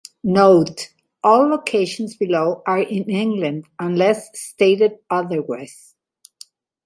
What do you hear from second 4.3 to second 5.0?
stated